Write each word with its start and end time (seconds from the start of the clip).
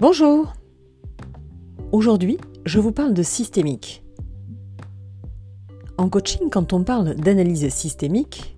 Bonjour 0.00 0.54
Aujourd'hui, 1.92 2.38
je 2.64 2.80
vous 2.80 2.90
parle 2.90 3.12
de 3.12 3.22
systémique. 3.22 4.02
En 5.98 6.08
coaching, 6.08 6.48
quand 6.48 6.72
on 6.72 6.84
parle 6.84 7.16
d'analyse 7.16 7.68
systémique, 7.68 8.56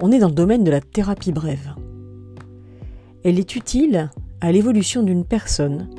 on 0.00 0.12
est 0.12 0.20
dans 0.20 0.28
le 0.28 0.34
domaine 0.34 0.62
de 0.62 0.70
la 0.70 0.80
thérapie 0.80 1.32
brève. 1.32 1.74
Elle 3.24 3.40
est 3.40 3.56
utile 3.56 4.12
à 4.40 4.52
l'évolution 4.52 5.02
d'une 5.02 5.24
personne, 5.24 5.90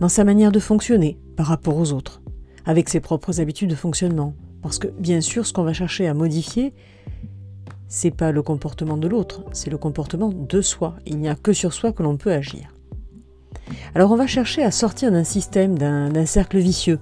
dans 0.00 0.08
sa 0.08 0.24
manière 0.24 0.50
de 0.50 0.60
fonctionner 0.60 1.18
par 1.36 1.44
rapport 1.44 1.76
aux 1.76 1.92
autres, 1.92 2.22
avec 2.64 2.88
ses 2.88 3.00
propres 3.00 3.38
habitudes 3.38 3.68
de 3.68 3.74
fonctionnement. 3.74 4.32
Parce 4.62 4.78
que 4.78 4.88
bien 4.88 5.20
sûr, 5.20 5.44
ce 5.44 5.52
qu'on 5.52 5.64
va 5.64 5.74
chercher 5.74 6.08
à 6.08 6.14
modifier, 6.14 6.72
c'est 7.86 8.16
pas 8.16 8.32
le 8.32 8.40
comportement 8.40 8.96
de 8.96 9.08
l'autre, 9.08 9.44
c'est 9.52 9.68
le 9.68 9.76
comportement 9.76 10.30
de 10.30 10.62
soi. 10.62 10.96
Il 11.04 11.18
n'y 11.18 11.28
a 11.28 11.34
que 11.34 11.52
sur 11.52 11.74
soi 11.74 11.92
que 11.92 12.02
l'on 12.02 12.16
peut 12.16 12.32
agir. 12.32 12.72
Alors 13.94 14.12
on 14.12 14.16
va 14.16 14.26
chercher 14.26 14.62
à 14.62 14.70
sortir 14.70 15.10
d'un 15.10 15.24
système, 15.24 15.78
d'un 15.78 16.26
cercle 16.26 16.58
vicieux. 16.58 17.00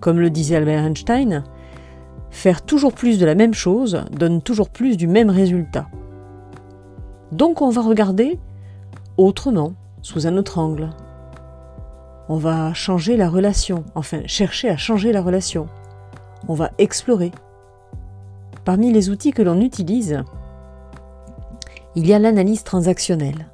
Comme 0.00 0.20
le 0.20 0.30
disait 0.30 0.56
Albert 0.56 0.84
Einstein, 0.84 1.44
faire 2.30 2.62
toujours 2.62 2.92
plus 2.92 3.18
de 3.18 3.26
la 3.26 3.34
même 3.34 3.54
chose 3.54 4.04
donne 4.10 4.42
toujours 4.42 4.68
plus 4.68 4.96
du 4.96 5.06
même 5.06 5.30
résultat. 5.30 5.88
Donc 7.32 7.62
on 7.62 7.70
va 7.70 7.82
regarder 7.82 8.38
autrement, 9.16 9.72
sous 10.02 10.26
un 10.26 10.36
autre 10.36 10.58
angle. 10.58 10.90
On 12.28 12.36
va 12.36 12.72
changer 12.74 13.16
la 13.16 13.28
relation, 13.28 13.84
enfin 13.94 14.22
chercher 14.26 14.68
à 14.68 14.76
changer 14.76 15.12
la 15.12 15.22
relation. 15.22 15.68
On 16.48 16.54
va 16.54 16.70
explorer. 16.78 17.32
Parmi 18.64 18.92
les 18.92 19.10
outils 19.10 19.32
que 19.32 19.42
l'on 19.42 19.60
utilise, 19.60 20.22
il 21.94 22.06
y 22.06 22.12
a 22.12 22.18
l'analyse 22.18 22.64
transactionnelle. 22.64 23.46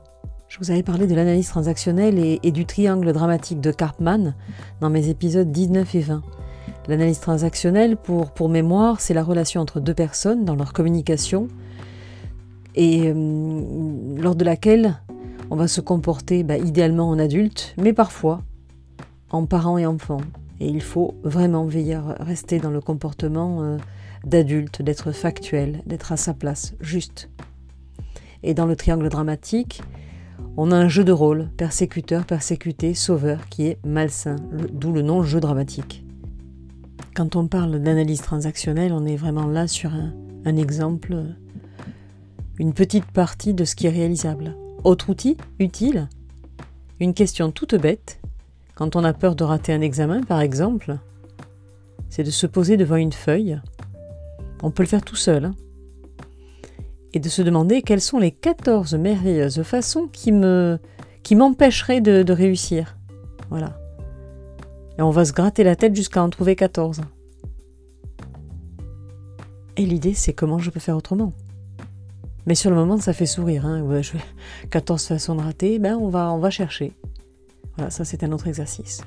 Je 0.50 0.58
vous 0.58 0.72
avais 0.72 0.82
parlé 0.82 1.06
de 1.06 1.14
l'analyse 1.14 1.48
transactionnelle 1.48 2.18
et, 2.18 2.50
du 2.50 2.66
triangle 2.66 3.12
dramatique 3.12 3.60
de 3.60 3.70
Karpman 3.70 4.34
dans 4.80 4.90
mes 4.90 5.08
épisodes 5.08 5.52
19 5.52 5.94
et 5.94 6.00
20. 6.00 6.22
L'analyse 6.88 7.20
transactionnelle, 7.20 7.96
pour, 7.96 8.48
mémoire, 8.48 9.00
c'est 9.00 9.14
la 9.14 9.22
relation 9.22 9.60
entre 9.60 9.78
deux 9.78 9.94
personnes 9.94 10.44
dans 10.44 10.56
leur 10.56 10.72
communication 10.72 11.46
et 12.74 13.02
euh, 13.04 13.62
lors 14.20 14.34
de 14.34 14.44
laquelle 14.44 15.00
on 15.50 15.56
va 15.56 15.68
se 15.68 15.80
comporter 15.80 16.42
bah, 16.42 16.58
idéalement 16.58 17.08
en 17.08 17.20
adulte, 17.20 17.76
mais 17.80 17.92
parfois 17.92 18.42
en 19.30 19.46
parent 19.46 19.78
et 19.78 19.86
enfant. 19.86 20.20
Et 20.58 20.66
il 20.66 20.82
faut 20.82 21.14
vraiment 21.22 21.64
veiller 21.64 21.94
à 21.94 22.16
rester 22.18 22.58
dans 22.58 22.70
le 22.70 22.80
comportement 22.80 23.62
euh, 23.62 23.76
d'adulte, 24.24 24.82
d'être 24.82 25.12
factuel, 25.12 25.80
d'être 25.86 26.10
à 26.10 26.16
sa 26.16 26.34
place, 26.34 26.74
juste. 26.80 27.30
Et 28.42 28.52
dans 28.52 28.66
le 28.66 28.74
triangle 28.74 29.08
dramatique, 29.08 29.80
on 30.56 30.72
a 30.72 30.77
un 30.77 30.88
jeu 30.88 31.05
de 31.05 31.12
rôle, 31.12 31.48
persécuteur, 31.56 32.24
persécuté, 32.24 32.94
sauveur, 32.94 33.48
qui 33.48 33.66
est 33.66 33.78
malsain, 33.84 34.36
d'où 34.72 34.92
le 34.92 35.02
nom 35.02 35.22
jeu 35.22 35.41
dramatique. 35.41 36.05
Quand 37.14 37.36
on 37.36 37.46
parle 37.46 37.80
d'analyse 37.80 38.22
transactionnelle, 38.22 38.92
on 38.92 39.06
est 39.06 39.16
vraiment 39.16 39.46
là 39.46 39.66
sur 39.66 39.91
un, 39.92 40.56
exemple, 40.56 41.16
une 42.58 42.72
petite 42.72 43.06
partie 43.06 43.55
de 43.55 43.64
ce 43.64 43.74
qui 43.74 43.86
est 43.86 43.91
réalisable. 43.91 44.56
Autre 44.84 45.11
outil 45.11 45.36
utile? 45.58 46.08
Une 47.00 47.14
question 47.14 47.50
toute 47.50 47.74
bête, 47.74 48.20
quand 48.74 48.96
on 48.96 49.05
a 49.05 49.12
peur 49.12 49.34
de 49.34 49.44
rater 49.44 49.72
un 49.72 49.80
examen 49.80 50.22
par 50.22 50.41
exemple, 50.41 50.98
c'est 52.08 52.24
de 52.24 52.30
se 52.30 52.46
poser 52.46 52.77
devant 52.77 52.96
une 52.96 53.12
feuille. 53.12 53.61
On 54.62 54.70
peut 54.70 54.83
le 54.83 54.88
faire 54.88 55.02
tout 55.02 55.16
seul. 55.16 55.46
Hein 55.46 55.55
et 57.12 57.20
de 57.20 57.28
se 57.28 57.42
demander 57.42 57.83
quelles 57.83 58.00
sont 58.00 58.19
les 58.19 58.30
14 58.30 58.94
merveilleuses 58.94 59.62
façons 59.62 60.08
qui 60.12 60.33
me 60.33 60.78
qui 61.22 61.34
m'empêcheraient 61.34 62.00
de, 62.00 62.33
réussir. 62.33 62.96
Voilà. 63.51 63.79
Et 64.98 65.02
on 65.02 65.11
va 65.11 65.24
se 65.24 65.33
gratter 65.33 65.64
la 65.64 65.77
tête 65.77 65.95
jusqu'à 65.95 66.23
en 66.23 66.30
trouver 66.30 66.57
14. 66.57 67.02
Et 69.77 69.84
l'idée, 69.84 70.14
c'est 70.14 70.33
comment 70.33 70.58
je 70.58 70.70
peux 70.70 70.80
faire 70.80 70.96
autrement. 70.96 71.33
Mais 72.46 72.55
sur 72.55 72.70
le 72.70 72.77
moment, 72.77 72.98
ça 72.98 73.13
fait 73.13 73.27
sourire. 73.27 73.67
Hein. 73.67 73.86
14 74.70 75.05
façons 75.08 75.34
de 75.34 75.42
rater, 75.42 75.79
ben 75.79 75.96
on 75.96 76.08
va, 76.08 76.33
on 76.33 76.39
va 76.39 76.51
chercher. 76.51 76.92
Voilà, 77.77 77.90
ça 77.90 78.05
c'est 78.05 78.24
un 78.24 78.33
autre 78.33 78.48
exercice. 78.48 79.02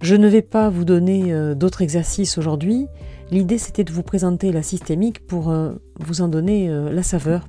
Je 0.00 0.16
ne 0.16 0.26
vais 0.26 0.42
pas 0.42 0.68
vous 0.68 0.84
donner 0.84 1.32
euh, 1.32 1.54
d'autres 1.54 1.82
exercices 1.82 2.38
aujourd'hui. 2.38 2.88
L'idée 3.32 3.56
c'était 3.56 3.82
de 3.82 3.92
vous 3.92 4.02
présenter 4.02 4.52
la 4.52 4.62
systémique 4.62 5.26
pour 5.26 5.48
euh, 5.48 5.72
vous 5.98 6.20
en 6.20 6.28
donner 6.28 6.68
euh, 6.68 6.92
la 6.92 7.02
saveur. 7.02 7.48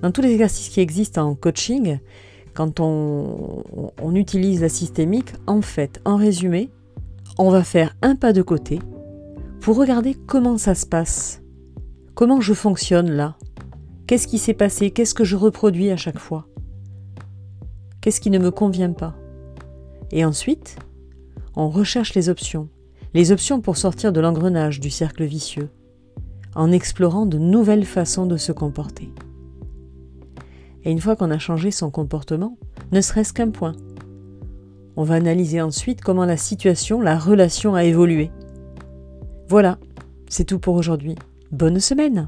Dans 0.00 0.10
tous 0.10 0.22
les 0.22 0.32
exercices 0.32 0.70
qui 0.70 0.80
existent 0.80 1.22
en 1.22 1.34
coaching, 1.34 1.98
quand 2.54 2.80
on, 2.80 3.62
on 4.02 4.14
utilise 4.14 4.62
la 4.62 4.70
systémique, 4.70 5.34
en 5.46 5.60
fait, 5.60 6.00
en 6.06 6.16
résumé, 6.16 6.70
on 7.36 7.50
va 7.50 7.62
faire 7.62 7.94
un 8.00 8.16
pas 8.16 8.32
de 8.32 8.40
côté 8.40 8.78
pour 9.60 9.76
regarder 9.76 10.14
comment 10.14 10.56
ça 10.56 10.74
se 10.74 10.86
passe, 10.86 11.42
comment 12.14 12.40
je 12.40 12.54
fonctionne 12.54 13.10
là, 13.10 13.36
qu'est-ce 14.06 14.28
qui 14.28 14.38
s'est 14.38 14.54
passé, 14.54 14.92
qu'est-ce 14.92 15.14
que 15.14 15.24
je 15.24 15.36
reproduis 15.36 15.90
à 15.90 15.98
chaque 15.98 16.18
fois, 16.18 16.46
qu'est-ce 18.00 18.22
qui 18.22 18.30
ne 18.30 18.38
me 18.38 18.50
convient 18.50 18.92
pas? 18.92 19.14
Et 20.10 20.24
ensuite, 20.24 20.76
on 21.54 21.68
recherche 21.68 22.14
les 22.14 22.30
options, 22.30 22.70
les 23.14 23.32
options 23.32 23.60
pour 23.60 23.76
sortir 23.76 24.12
de 24.12 24.20
l'engrenage 24.20 24.80
du 24.80 24.90
cercle 24.90 25.24
vicieux, 25.24 25.70
en 26.54 26.72
explorant 26.72 27.26
de 27.26 27.38
nouvelles 27.38 27.84
façons 27.84 28.26
de 28.26 28.36
se 28.36 28.52
comporter. 28.52 29.12
Et 30.84 30.90
une 30.90 31.00
fois 31.00 31.16
qu'on 31.16 31.30
a 31.30 31.38
changé 31.38 31.70
son 31.70 31.90
comportement, 31.90 32.56
ne 32.92 33.00
serait-ce 33.00 33.32
qu'un 33.32 33.50
point, 33.50 33.74
on 34.96 35.04
va 35.04 35.14
analyser 35.14 35.60
ensuite 35.60 36.00
comment 36.00 36.24
la 36.24 36.36
situation, 36.36 37.00
la 37.00 37.18
relation 37.18 37.74
a 37.74 37.84
évolué. 37.84 38.30
Voilà, 39.48 39.78
c'est 40.28 40.44
tout 40.44 40.58
pour 40.58 40.74
aujourd'hui. 40.74 41.14
Bonne 41.52 41.80
semaine 41.80 42.26